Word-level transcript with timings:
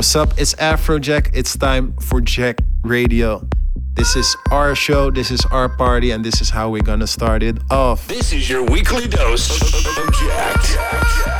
What's 0.00 0.16
up? 0.16 0.32
It's 0.38 0.54
Afrojack. 0.54 1.28
It's 1.34 1.58
time 1.58 1.92
for 1.98 2.22
Jacked 2.22 2.62
Radio. 2.82 3.46
This 3.92 4.16
is 4.16 4.34
our 4.50 4.74
show, 4.74 5.10
this 5.10 5.30
is 5.30 5.44
our 5.52 5.68
party, 5.68 6.10
and 6.10 6.24
this 6.24 6.40
is 6.40 6.48
how 6.48 6.70
we're 6.70 6.80
gonna 6.80 7.06
start 7.06 7.42
it 7.42 7.58
off. 7.70 8.08
This 8.08 8.32
is 8.32 8.48
your 8.48 8.64
weekly 8.64 9.06
dose 9.06 9.50
of 9.98 10.14
Jacked. 10.14 11.00
ice 11.00 11.22
cream 11.22 11.39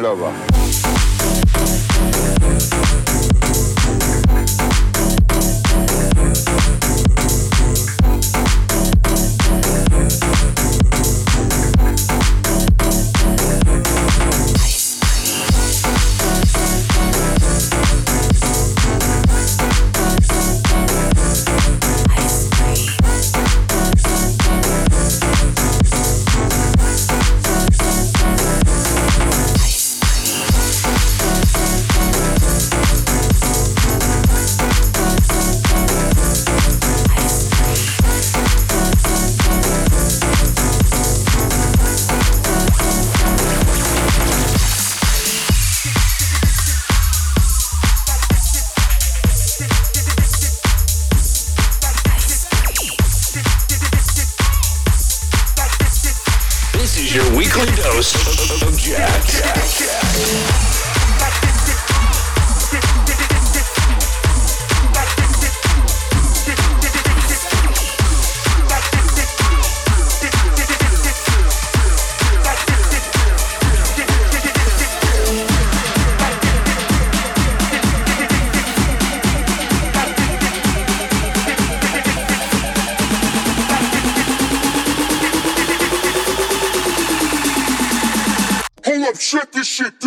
lover. 0.00 0.32
shut 0.32 0.59
this 89.60 89.68
shit 89.68 89.99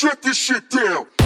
shut 0.00 0.22
this 0.22 0.38
shit 0.38 0.70
down. 0.70 1.19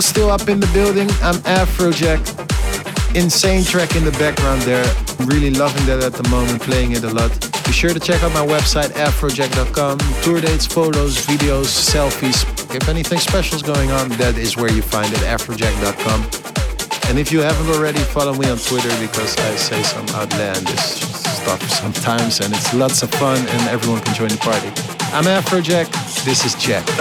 Still 0.00 0.30
up 0.30 0.48
in 0.48 0.60
the 0.60 0.70
building. 0.72 1.08
I'm 1.22 1.36
Afrojack. 1.44 2.20
Insane 3.14 3.64
track 3.64 3.96
in 3.96 4.04
the 4.04 4.12
background 4.12 4.62
there. 4.62 4.84
Really 5.26 5.50
loving 5.50 5.84
that 5.86 6.02
at 6.02 6.12
the 6.12 6.28
moment, 6.28 6.62
playing 6.62 6.92
it 6.92 7.02
a 7.02 7.10
lot. 7.10 7.30
Be 7.66 7.72
sure 7.72 7.92
to 7.92 8.00
check 8.00 8.22
out 8.22 8.32
my 8.32 8.46
website, 8.46 8.90
afrojack.com. 8.94 9.98
Tour 10.22 10.40
dates, 10.40 10.66
photos, 10.66 11.26
videos, 11.26 11.66
selfies. 11.66 12.44
If 12.74 12.88
anything 12.88 13.18
special 13.18 13.56
is 13.56 13.62
going 13.62 13.90
on, 13.90 14.10
that 14.10 14.38
is 14.38 14.56
where 14.56 14.72
you 14.72 14.82
find 14.82 15.12
it, 15.12 15.20
afrojack.com. 15.20 16.20
And 17.10 17.18
if 17.18 17.32
you 17.32 17.40
haven't 17.40 17.74
already, 17.74 17.98
follow 17.98 18.34
me 18.34 18.48
on 18.48 18.58
Twitter 18.58 18.94
because 19.00 19.36
I 19.36 19.56
say 19.56 19.82
some 19.82 20.06
outlandish 20.10 21.02
stuff 21.40 21.62
sometimes 21.70 22.40
and 22.40 22.54
it's 22.54 22.72
lots 22.74 23.02
of 23.02 23.10
fun 23.12 23.38
and 23.38 23.68
everyone 23.68 24.00
can 24.02 24.14
join 24.14 24.28
the 24.28 24.36
party. 24.36 24.68
I'm 25.12 25.24
Afrojack. 25.24 25.88
This 26.24 26.44
is 26.44 26.54
Jack. 26.54 26.84
The, 26.86 26.92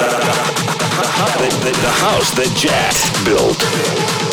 the, 1.62 1.72
the 1.82 1.90
house 1.90 2.32
that 2.32 2.52
Jack 2.56 2.96
built. 3.26 4.29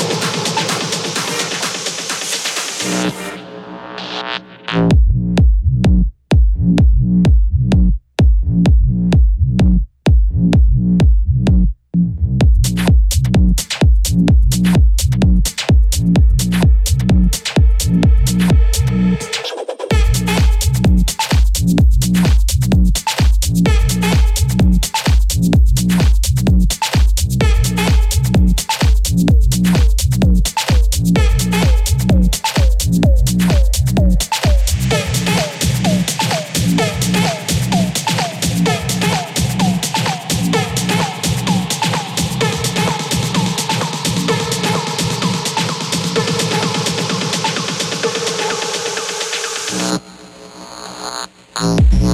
out. 51.59 52.06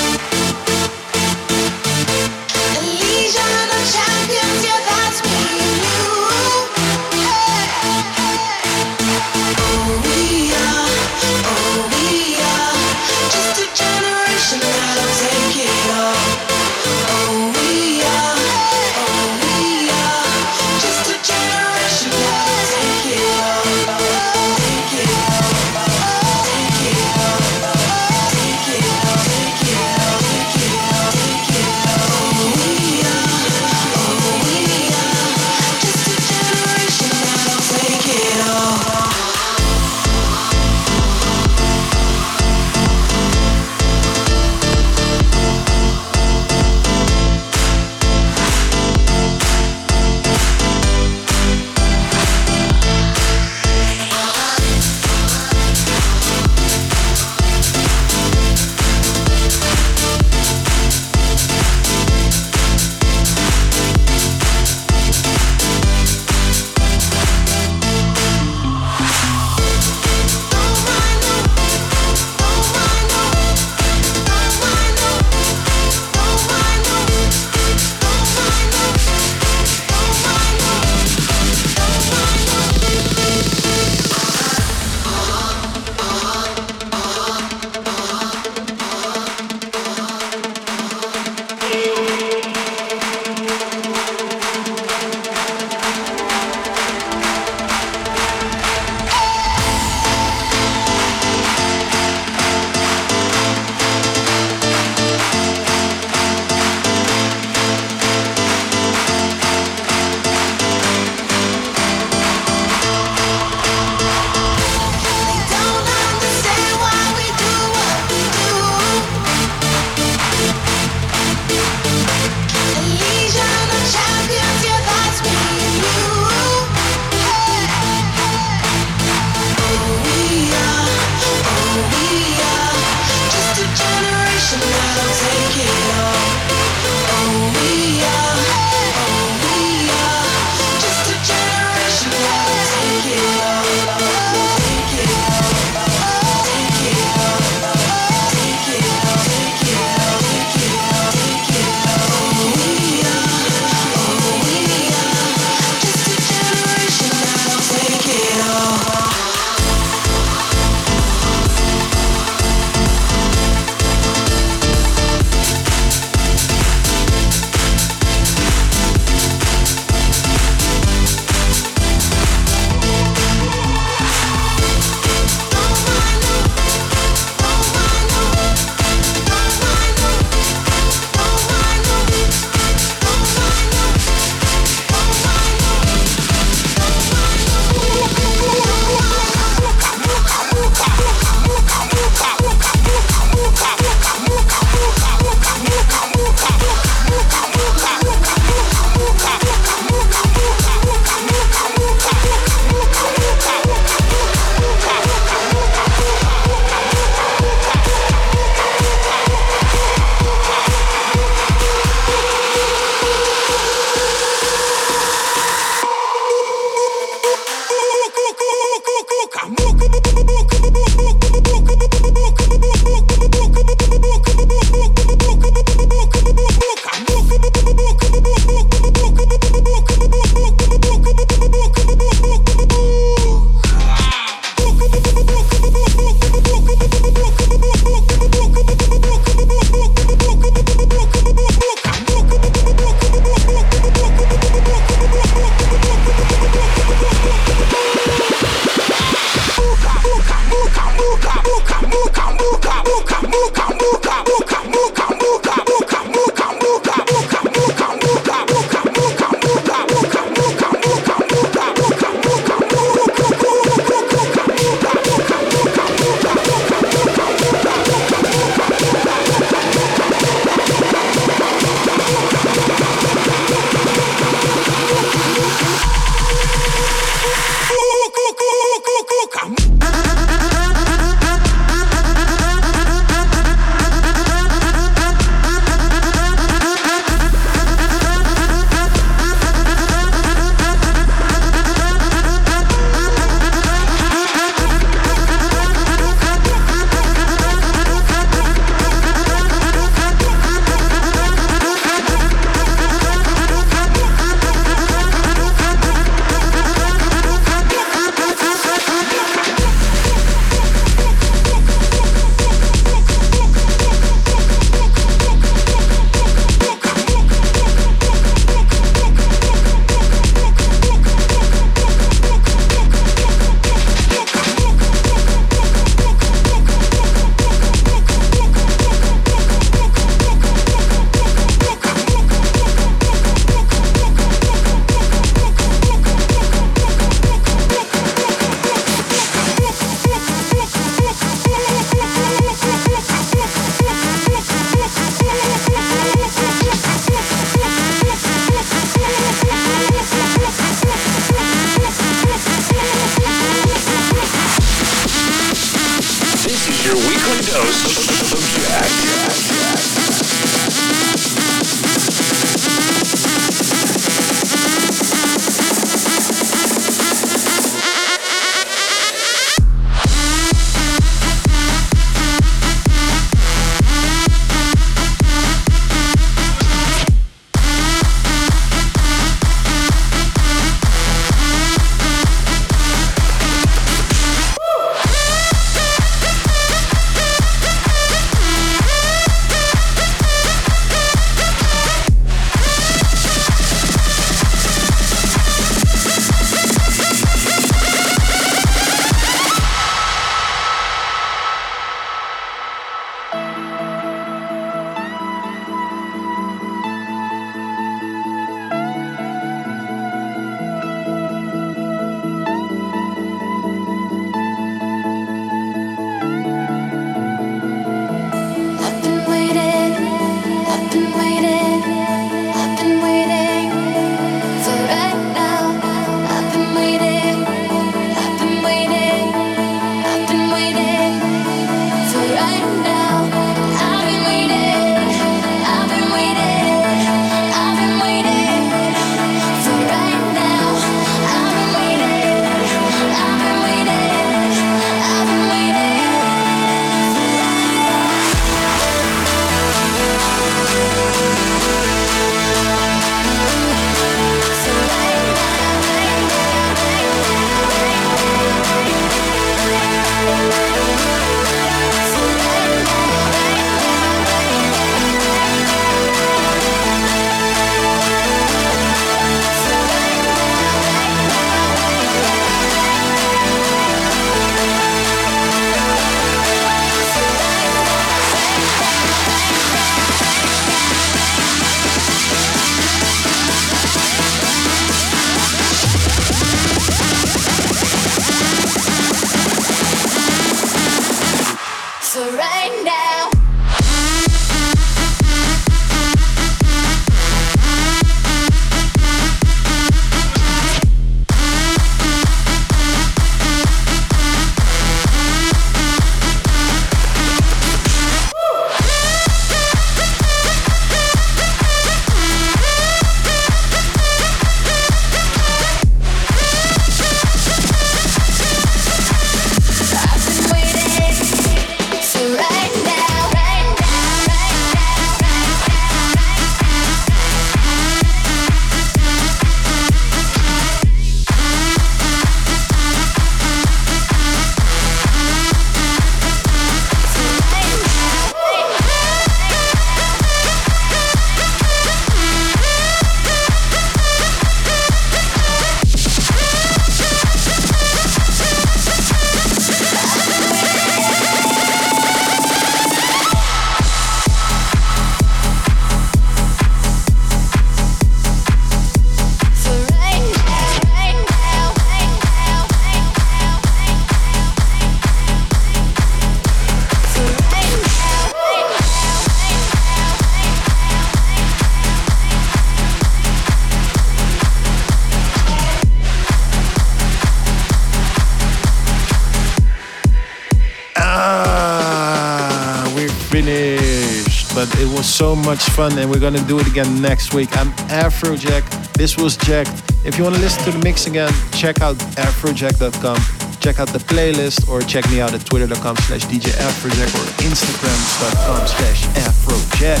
So 585.20 585.36
much 585.36 585.62
fun, 585.76 585.98
and 585.98 586.10
we're 586.10 586.18
gonna 586.18 586.42
do 586.46 586.58
it 586.60 586.66
again 586.66 587.02
next 587.02 587.34
week. 587.34 587.54
I'm 587.58 587.70
Afrojack. 588.04 588.64
This 588.94 589.18
was 589.18 589.36
Jack. 589.36 589.66
If 590.02 590.16
you 590.16 590.24
want 590.24 590.36
to 590.36 590.40
listen 590.40 590.64
to 590.64 590.70
the 590.70 590.82
mix 590.82 591.06
again, 591.06 591.30
check 591.52 591.82
out 591.82 591.96
afrojack.com. 592.16 593.18
Check 593.60 593.80
out 593.80 593.88
the 593.88 593.98
playlist 593.98 594.66
or 594.66 594.80
check 594.80 595.04
me 595.10 595.20
out 595.20 595.34
at 595.34 595.44
twitter.com 595.44 595.96
slash 596.08 596.24
DJ 596.24 596.48
Afrojack 596.68 597.12
or 597.20 597.26
instagram.com 597.44 598.66
slash 598.66 599.00
Afrojack. 599.28 600.00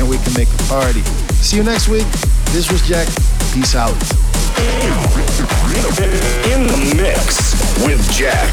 And 0.00 0.10
we 0.10 0.18
can 0.18 0.34
make 0.34 0.48
a 0.48 0.62
party. 0.66 1.02
See 1.38 1.56
you 1.56 1.62
next 1.62 1.86
week. 1.86 2.08
This 2.50 2.66
was 2.72 2.82
Jack. 2.82 3.06
Peace 3.54 3.76
out. 3.76 3.94
In 6.50 6.66
the 6.66 6.94
mix 6.96 7.54
with 7.86 8.02
Jack. 8.10 8.50